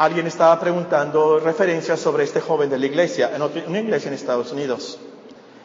[0.00, 4.50] alguien estaba preguntando referencias sobre este joven de la iglesia, en una iglesia en Estados
[4.50, 4.98] Unidos.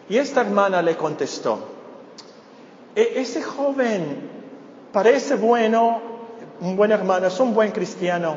[0.10, 1.60] Y esta hermana le contestó,
[2.94, 4.30] e-, ese joven
[4.92, 6.02] parece bueno,
[6.60, 8.36] un buen hermano, es un buen cristiano,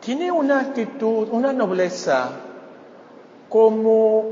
[0.00, 2.30] tiene una actitud, una nobleza
[3.50, 4.24] como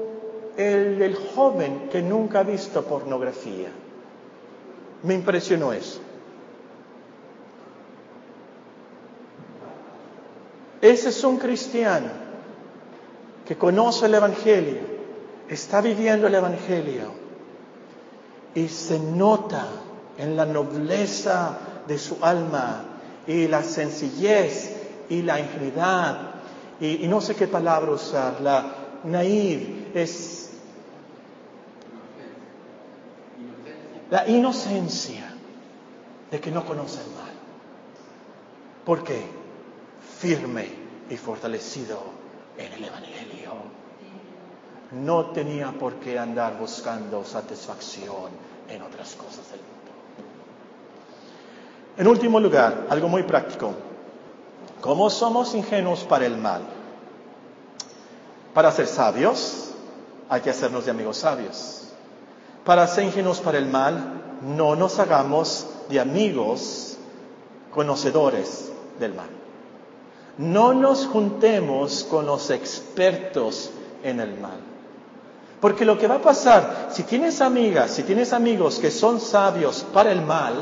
[0.56, 3.68] el del joven que nunca ha visto pornografía.
[5.02, 6.00] Me impresionó eso.
[10.80, 12.10] Ese es un cristiano
[13.46, 14.80] que conoce el Evangelio,
[15.48, 17.12] está viviendo el Evangelio
[18.54, 19.66] y se nota
[20.16, 22.84] en la nobleza de su alma
[23.26, 24.76] y la sencillez
[25.08, 26.38] y la ingenuidad
[26.80, 30.50] y, no sé qué palabra usar, la naive es
[34.10, 35.34] la inocencia
[36.30, 37.32] de que no conoce el mal.
[38.84, 39.37] ¿Por qué?
[40.18, 40.68] Firme
[41.08, 42.00] y fortalecido
[42.56, 43.52] en el Evangelio.
[44.90, 48.32] No tenía por qué andar buscando satisfacción
[48.68, 49.78] en otras cosas del mundo.
[51.96, 53.72] En último lugar, algo muy práctico.
[54.80, 56.62] ¿Cómo somos ingenuos para el mal?
[58.54, 59.70] Para ser sabios,
[60.28, 61.92] hay que hacernos de amigos sabios.
[62.64, 66.96] Para ser ingenuos para el mal, no nos hagamos de amigos
[67.70, 69.37] conocedores del mal.
[70.38, 73.70] No nos juntemos con los expertos
[74.02, 74.60] en el mal.
[75.60, 79.84] Porque lo que va a pasar, si tienes amigas, si tienes amigos que son sabios
[79.92, 80.54] para el mal,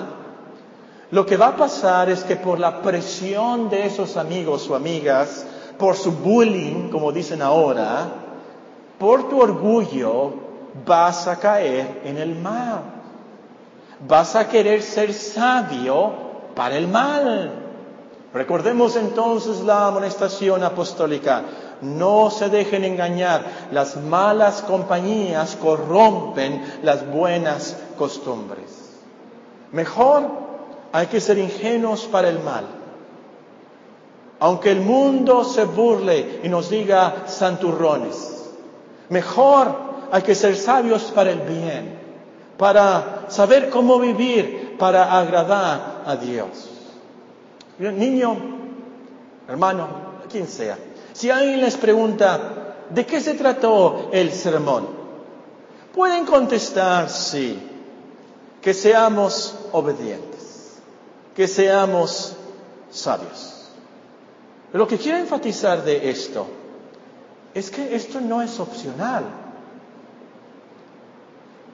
[1.10, 5.44] lo que va a pasar es que por la presión de esos amigos o amigas,
[5.78, 8.08] por su bullying, como dicen ahora,
[8.98, 10.32] por tu orgullo,
[10.86, 12.80] vas a caer en el mal.
[14.08, 16.12] Vas a querer ser sabio
[16.54, 17.65] para el mal.
[18.36, 21.42] Recordemos entonces la amonestación apostólica.
[21.80, 23.42] No se dejen engañar.
[23.72, 28.90] Las malas compañías corrompen las buenas costumbres.
[29.72, 30.24] Mejor
[30.92, 32.66] hay que ser ingenuos para el mal.
[34.38, 38.50] Aunque el mundo se burle y nos diga santurrones,
[39.08, 39.74] mejor
[40.12, 41.98] hay que ser sabios para el bien,
[42.58, 46.75] para saber cómo vivir, para agradar a Dios.
[47.78, 48.36] Niño,
[49.48, 49.88] hermano,
[50.30, 50.78] quien sea,
[51.12, 54.88] si alguien les pregunta, ¿de qué se trató el sermón?
[55.94, 57.58] Pueden contestar sí,
[58.60, 60.36] que seamos obedientes
[61.36, 62.34] que seamos
[62.90, 63.52] sabios.
[64.72, 66.46] lo que quiero enfatizar de esto
[67.52, 69.24] es que esto no es opcional.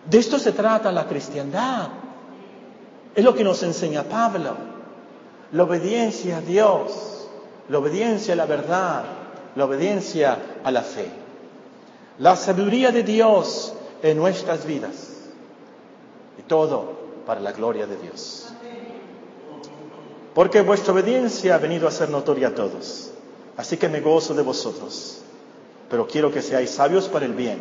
[0.08, 1.88] De esto se trata la cristiandad.
[3.14, 4.71] Es lo que nos enseña Pablo.
[5.52, 7.28] La obediencia a Dios,
[7.68, 9.04] la obediencia a la verdad,
[9.54, 11.10] la obediencia a la fe.
[12.18, 13.72] La sabiduría de Dios
[14.02, 15.08] en nuestras vidas.
[16.38, 18.52] Y todo para la gloria de Dios
[20.34, 23.10] porque vuestra obediencia ha venido a ser notoria a todos.
[23.56, 25.18] Así que me gozo de vosotros,
[25.90, 27.58] pero quiero que seáis sabios para el bien,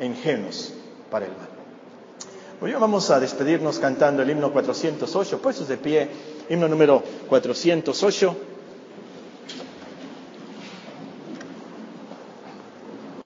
[0.00, 0.72] ingenuos
[1.10, 1.48] para el mal.
[2.60, 6.08] Bueno, vamos a despedirnos cantando el himno 408, puestos de pie,
[6.48, 8.53] himno número 408.